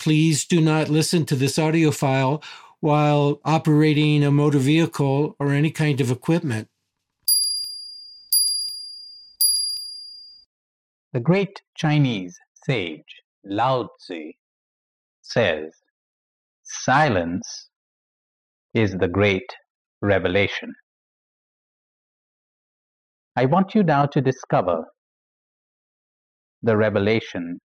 Please 0.00 0.46
do 0.46 0.62
not 0.62 0.88
listen 0.88 1.26
to 1.26 1.36
this 1.36 1.58
audio 1.58 1.90
file 1.90 2.42
while 2.80 3.38
operating 3.44 4.24
a 4.24 4.30
motor 4.30 4.58
vehicle 4.58 5.36
or 5.38 5.52
any 5.52 5.70
kind 5.70 6.00
of 6.00 6.10
equipment. 6.10 6.68
The 11.12 11.20
great 11.20 11.60
Chinese 11.76 12.38
sage 12.64 13.22
Lao 13.44 13.90
Tzu 13.98 14.32
says, 15.20 15.74
Silence 16.62 17.68
is 18.72 18.96
the 18.96 19.08
great 19.08 19.52
revelation. 20.00 20.72
I 23.36 23.44
want 23.44 23.74
you 23.74 23.82
now 23.82 24.06
to 24.06 24.22
discover 24.22 24.86
the 26.62 26.78
revelation 26.78 27.60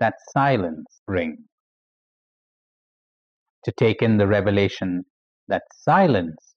that 0.00 0.14
silence 0.32 1.00
brings. 1.06 1.38
To 3.64 3.72
take 3.78 4.02
in 4.02 4.18
the 4.18 4.26
revelation 4.26 5.04
that 5.48 5.62
silence 5.74 6.54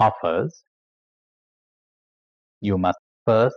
offers, 0.00 0.62
you 2.60 2.76
must 2.78 2.98
first 3.26 3.56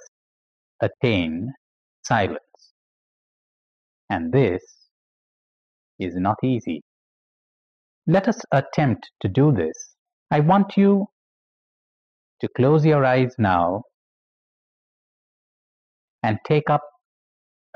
attain 0.81 1.51
silence. 2.03 2.73
And 4.09 4.31
this 4.31 4.61
is 5.99 6.15
not 6.15 6.37
easy. 6.43 6.81
Let 8.05 8.27
us 8.27 8.39
attempt 8.51 9.09
to 9.21 9.29
do 9.29 9.51
this. 9.51 9.95
I 10.29 10.41
want 10.41 10.77
you 10.77 11.07
to 12.41 12.47
close 12.57 12.85
your 12.85 13.05
eyes 13.05 13.33
now 13.37 13.83
and 16.21 16.37
take 16.47 16.69
up 16.69 16.81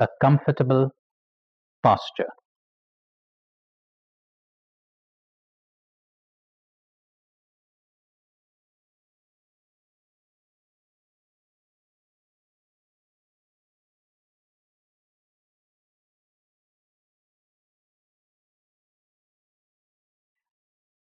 a 0.00 0.08
comfortable 0.20 0.90
posture. 1.82 2.30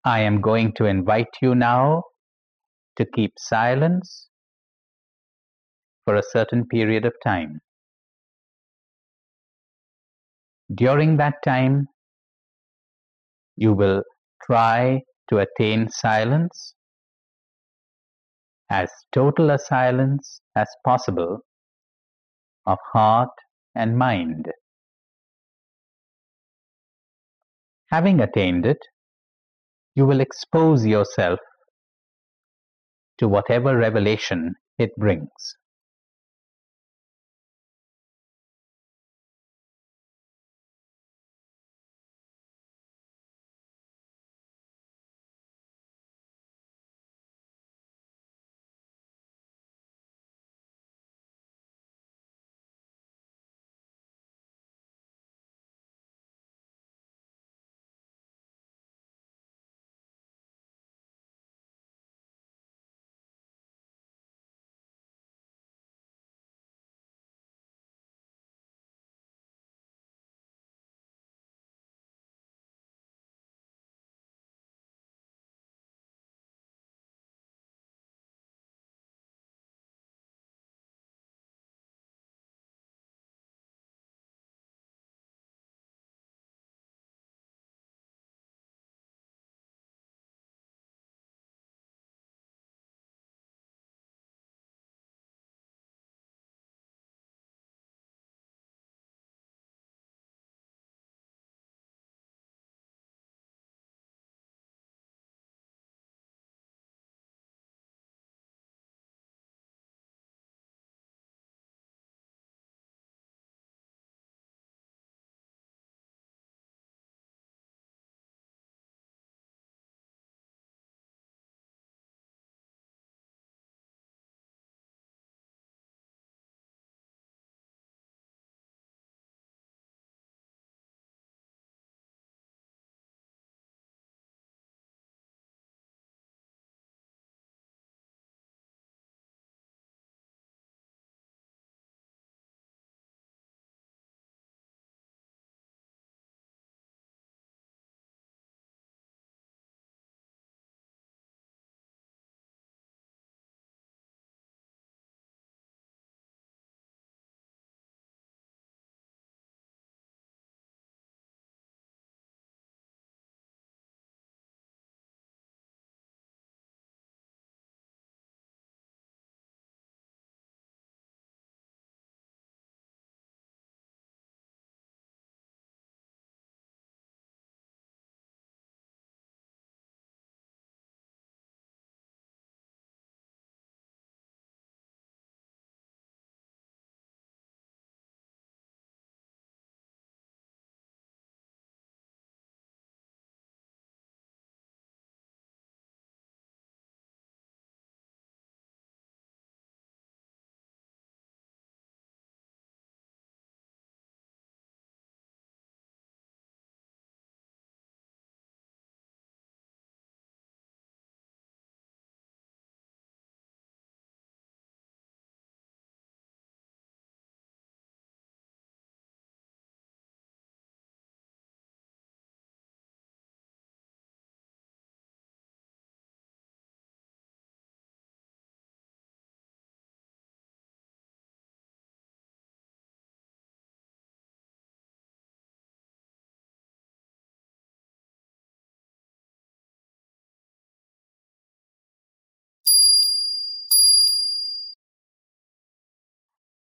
I 0.06 0.20
am 0.20 0.42
going 0.42 0.74
to 0.74 0.86
invite 0.86 1.38
you 1.42 1.56
now 1.56 2.04
to 2.98 3.06
keep 3.06 3.34
silence 3.40 4.30
for 6.06 6.16
a 6.16 6.22
certain 6.22 6.68
period 6.68 7.06
of 7.06 7.16
time. 7.24 7.60
During 10.74 11.18
that 11.18 11.36
time, 11.44 11.88
you 13.56 13.74
will 13.74 14.04
try 14.46 15.02
to 15.30 15.40
attain 15.40 15.90
silence, 15.90 16.76
as 18.70 18.90
total 19.12 19.52
a 19.52 19.60
silence 19.60 20.42
as 20.56 20.68
possible 20.86 21.40
of 22.66 22.78
heart 22.94 23.30
and 23.76 23.98
mind. 23.98 24.48
Having 27.92 28.22
attained 28.22 28.66
it, 28.66 28.80
you 29.96 30.06
will 30.06 30.22
expose 30.22 30.86
yourself 30.86 31.40
to 33.18 33.28
whatever 33.28 33.76
revelation 33.76 34.56
it 34.78 34.96
brings. 34.98 35.58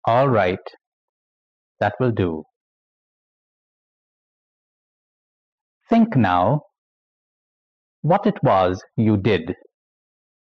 All 0.07 0.29
right, 0.29 0.59
that 1.79 1.93
will 1.99 2.11
do. 2.11 2.43
Think 5.89 6.15
now 6.15 6.63
what 8.03 8.25
it 8.25 8.41
was 8.43 8.83
you 8.95 9.17
did 9.17 9.55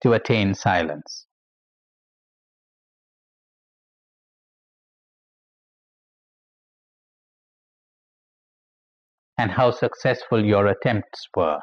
to 0.03 0.13
attain 0.13 0.53
silence. 0.53 1.27
And 9.37 9.51
how 9.51 9.71
successful 9.71 10.45
your 10.45 10.67
attempts 10.67 11.27
were. 11.35 11.59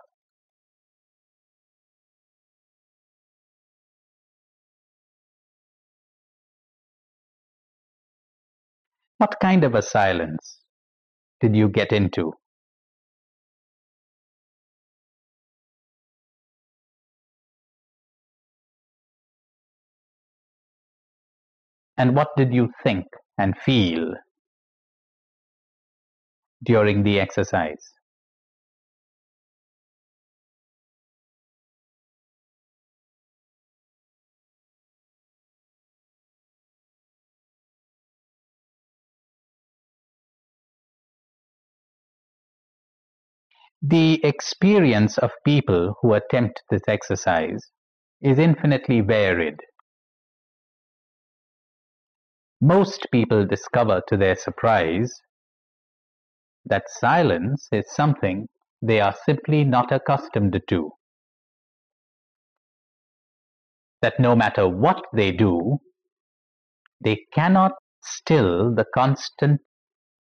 What 9.19 9.39
kind 9.39 9.63
of 9.63 9.77
a 9.77 9.83
silence 9.83 10.61
did 11.41 11.57
you 11.57 11.69
get 11.69 11.93
into? 11.93 12.35
And 21.99 22.17
what 22.17 22.35
did 22.35 22.55
you 22.55 22.73
think 22.83 23.09
and 23.37 23.55
feel 23.59 24.15
during 26.63 27.03
the 27.03 27.19
exercise? 27.19 27.95
The 43.83 44.25
experience 44.25 45.19
of 45.19 45.31
people 45.45 45.95
who 46.03 46.15
attempt 46.15 46.63
this 46.69 46.83
exercise 46.89 47.61
is 48.21 48.39
infinitely 48.39 49.03
varied. 49.03 49.61
Most 52.61 53.07
people 53.13 53.47
discover 53.47 54.03
to 54.09 54.17
their 54.17 54.35
surprise 54.35 55.13
that 56.65 56.85
silence 56.89 57.69
is 57.71 57.85
something 57.95 58.49
they 58.83 59.01
are 59.01 59.15
simply 59.25 59.63
not 59.63 59.93
accustomed 59.93 60.61
to. 60.69 60.91
That 64.03 64.19
no 64.19 64.35
matter 64.35 64.69
what 64.69 65.05
they 65.15 65.31
do, 65.31 65.79
they 67.01 67.25
cannot 67.33 67.73
still 68.03 68.75
the 68.75 68.87
constant 68.93 69.61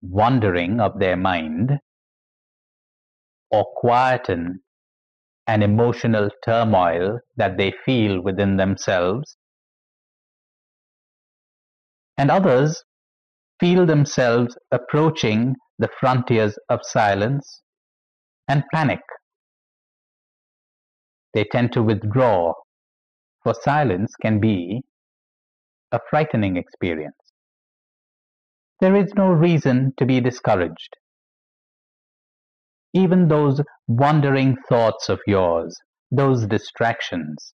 wandering 0.01 0.79
of 0.79 0.99
their 0.99 1.17
mind 1.17 1.79
or 3.51 3.65
quieten 3.75 4.59
an 5.47 5.63
emotional 5.63 6.29
turmoil 6.43 7.19
that 7.37 7.57
they 7.57 7.73
feel 7.85 8.21
within 8.21 8.57
themselves 8.57 9.37
and 12.17 12.31
others 12.31 12.83
feel 13.59 13.85
themselves 13.85 14.57
approaching 14.71 15.55
the 15.79 15.89
frontiers 15.99 16.57
of 16.69 16.79
silence 16.83 17.61
and 18.47 18.63
panic. 18.73 18.99
They 21.33 21.45
tend 21.45 21.71
to 21.73 21.83
withdraw, 21.83 22.53
for 23.43 23.53
silence 23.53 24.13
can 24.21 24.39
be 24.39 24.81
a 25.91 25.99
frightening 26.09 26.57
experience. 26.57 27.15
There 28.79 28.95
is 28.95 29.13
no 29.15 29.29
reason 29.29 29.93
to 29.97 30.05
be 30.05 30.19
discouraged. 30.19 30.97
Even 32.97 33.27
those 33.27 33.61
wandering 33.87 34.55
thoughts 34.67 35.07
of 35.07 35.19
yours, 35.27 35.77
those 36.09 36.47
distractions, 36.47 37.53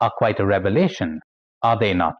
are 0.00 0.10
quite 0.16 0.40
a 0.40 0.46
revelation, 0.46 1.20
are 1.62 1.78
they 1.78 1.92
not? 1.92 2.14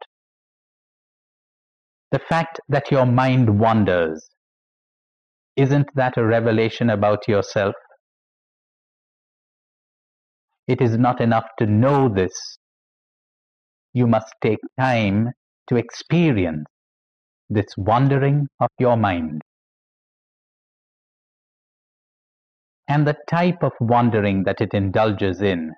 The 2.12 2.18
fact 2.18 2.60
that 2.68 2.90
your 2.90 3.06
mind 3.06 3.58
wanders, 3.58 4.28
isn't 5.56 5.86
that 5.94 6.18
a 6.18 6.26
revelation 6.26 6.90
about 6.90 7.26
yourself? 7.26 7.74
It 10.68 10.82
is 10.82 10.98
not 10.98 11.22
enough 11.22 11.48
to 11.58 11.64
know 11.64 12.10
this. 12.10 12.34
You 13.94 14.06
must 14.06 14.34
take 14.42 14.58
time 14.78 15.30
to 15.70 15.76
experience 15.76 16.66
this 17.48 17.68
wandering 17.78 18.46
of 18.60 18.68
your 18.78 18.98
mind. 18.98 19.40
And 22.88 23.06
the 23.06 23.16
type 23.28 23.62
of 23.62 23.72
wandering 23.80 24.44
that 24.44 24.60
it 24.60 24.72
indulges 24.72 25.40
in. 25.40 25.72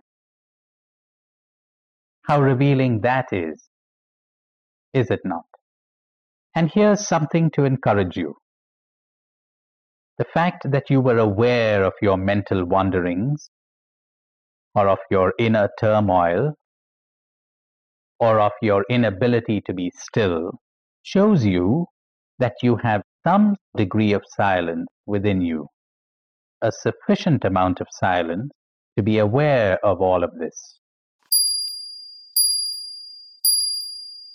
How 2.26 2.43
revealing 2.43 3.00
that 3.00 3.26
is, 3.32 3.69
is 4.93 5.10
it 5.10 5.20
not? 5.25 5.44
And 6.55 6.70
here's 6.72 7.06
something 7.06 7.50
to 7.55 7.64
encourage 7.64 8.16
you. 8.16 8.34
The 10.19 10.26
fact 10.34 10.70
that 10.70 10.90
you 10.90 11.00
were 11.00 11.19
aware 11.19 11.84
of 11.84 11.93
your 12.02 12.16
mental 12.19 12.66
wanderings, 12.66 13.49
or 14.75 14.88
of 14.88 14.99
your 15.11 15.32
inner 15.38 15.69
turmoil, 15.81 16.54
or 18.20 18.40
of 18.40 18.52
your 18.61 18.84
inability 18.90 19.62
to 19.66 19.72
be 19.72 19.90
still, 19.96 20.50
shows 21.02 21.46
you 21.46 21.87
that 22.38 22.54
you 22.62 22.76
have 22.76 23.02
some 23.26 23.56
degree 23.76 24.12
of 24.12 24.22
silence 24.37 24.88
within 25.06 25.40
you, 25.40 25.69
a 26.62 26.72
sufficient 26.72 27.44
amount 27.44 27.80
of 27.80 27.87
silence 27.90 28.50
to 28.97 29.02
be 29.02 29.18
aware 29.18 29.85
of 29.85 30.00
all 30.00 30.25
of 30.25 30.35
this. 30.38 30.77